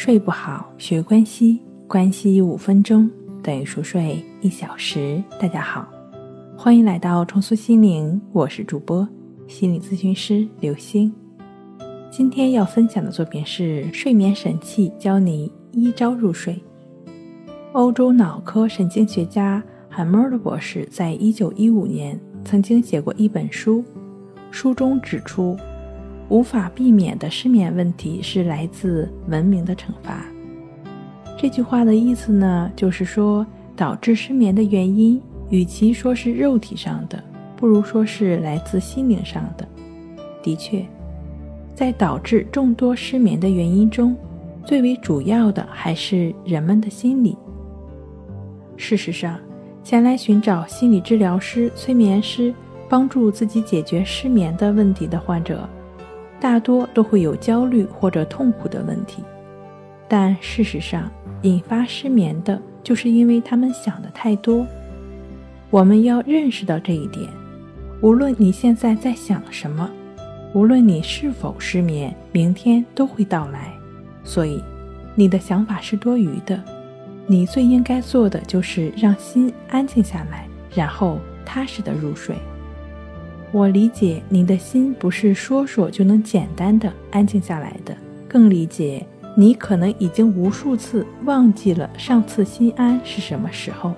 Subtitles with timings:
[0.00, 3.10] 睡不好，学关西，关西五分钟
[3.42, 5.20] 等于熟睡一小时。
[5.40, 5.88] 大家好，
[6.56, 9.06] 欢迎来到重塑心灵，我是主播
[9.48, 11.12] 心理咨询师刘星。
[12.12, 16.56] 今天要分享的作品是《睡眠神器》，教你一招入睡。
[17.72, 19.60] 欧洲脑科神经学家
[19.90, 23.82] 汉默尔博士在一九一五年曾经写过一本书，
[24.52, 25.56] 书中指出。
[26.28, 30.24] 无法避免的失眠问题是来自文明的惩罚。
[31.38, 33.46] 这句话的意思呢，就是说
[33.76, 37.22] 导致失眠的原因，与其说是肉体上的，
[37.56, 39.66] 不如说是来自心灵上的。
[40.42, 40.84] 的确，
[41.74, 44.16] 在导致众多失眠的原因中，
[44.64, 47.36] 最为主要的还是人们的心理。
[48.76, 49.38] 事实上，
[49.82, 52.52] 前来寻找心理治疗师、催眠师
[52.88, 55.68] 帮助自己解决失眠的问题的患者。
[56.40, 59.22] 大多都会有焦虑或者痛苦的问题，
[60.08, 61.10] 但事实上，
[61.42, 64.66] 引发失眠的就是因为他们想的太多。
[65.70, 67.28] 我们要认识到这一点。
[68.00, 69.90] 无论你现在在想什么，
[70.54, 73.72] 无论你是否失眠，明天都会到来。
[74.22, 74.62] 所以，
[75.16, 76.62] 你的想法是多余的。
[77.26, 82.36] 你最应该做的就是让心安静下来，然后踏实的入睡。
[83.50, 87.96] 我理解你的心不是说说就能简单的安静下来的，
[88.28, 93.94] 更理解你可能已经无数次忘记了上次心安是什么时候，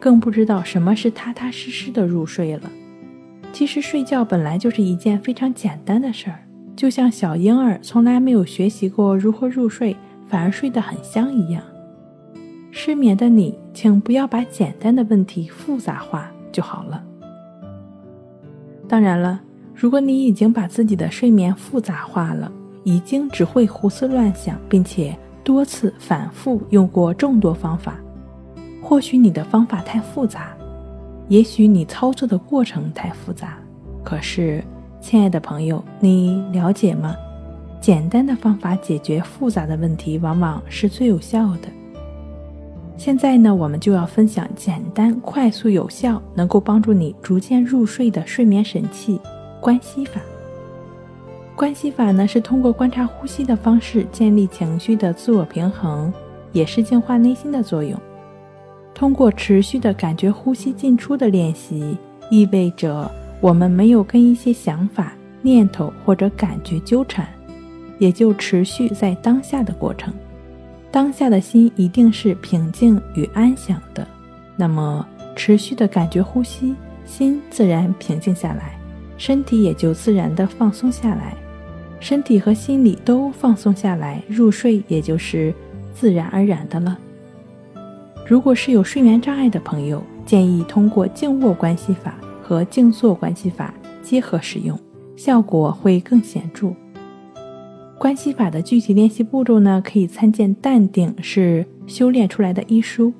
[0.00, 2.70] 更不知道什么是踏踏实实的入睡了。
[3.52, 6.40] 其实睡觉本来就是一件非常简单的事儿，
[6.74, 11.62] 就像小婴儿从来没有学习过如何入睡，反而睡得很香一样。
[12.72, 17.00] 失眠的你，请不要把简单的问题复杂化就好了。
[18.86, 19.40] 当然了，
[19.74, 22.50] 如果你已经把自己的睡眠复杂化了，
[22.84, 27.96] 已经只会胡思乱想，并且多次反复用过众多方法，
[28.82, 30.54] 或许你的方法太复杂，
[31.28, 33.58] 也许你操作的过程太复杂。
[34.04, 34.62] 可是，
[35.00, 37.16] 亲爱的朋友，你了解吗？
[37.80, 41.68] 简单的方法解决复杂的问题，往往是最有效的。
[42.96, 49.20] 现在呢，我们就要分享简单、快速、有效，能够帮助你逐渐入睡的睡眠神器——
[49.60, 50.20] 关系法。
[51.56, 56.12] 关系法呢，是通过观察呼吸的方式建立情绪的自我平衡，
[56.52, 57.98] 也是净化内心的作用。
[58.94, 61.98] 通过持续的感觉呼吸进出的练习，
[62.30, 65.12] 意味着我们没有跟一些想法、
[65.42, 67.26] 念头或者感觉纠缠，
[67.98, 70.14] 也就持续在当下的过程。
[70.94, 74.06] 当下的心一定是平静与安详的，
[74.54, 76.72] 那么持续的感觉呼吸，
[77.04, 78.78] 心自然平静下来，
[79.18, 81.34] 身体也就自然的放松下来，
[81.98, 85.52] 身体和心理都放松下来，入睡也就是
[85.92, 86.96] 自然而然的了。
[88.24, 94.78] 如果是有睡眠障碍的朋友，建议通过静卧关系法和静坐关系法结合使用，
[95.16, 96.72] 效果会更显著。
[97.98, 103.12] 关系法的具体练习步骤呢，可以参见《淡定是修炼出来的》一书，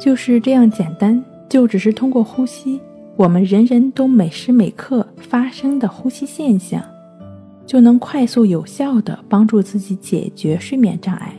[0.00, 2.80] 就是这样简单，就只是通过呼吸，
[3.14, 6.82] 我们人人都每时每刻发生的呼吸现象，
[7.66, 11.32] 就能快速有效的帮助自己解决睡眠障碍。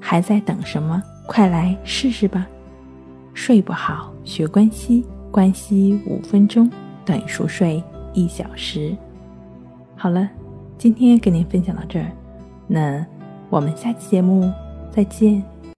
[0.00, 1.00] 还在等什么？
[1.26, 2.46] 快来试试吧！
[3.34, 6.68] 睡不好，学关系，关系五分钟
[7.04, 7.82] 等于熟睡
[8.14, 8.96] 一小时。
[9.94, 10.28] 好了。
[10.78, 12.12] 今天跟您分享到这儿，
[12.66, 13.04] 那
[13.48, 14.52] 我们下期节目
[14.90, 15.42] 再见。